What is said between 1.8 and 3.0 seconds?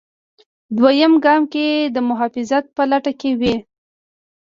د محافظت په